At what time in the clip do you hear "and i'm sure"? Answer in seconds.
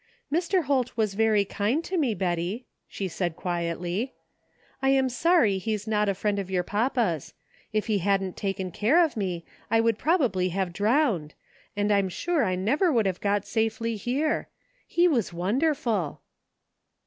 11.75-12.43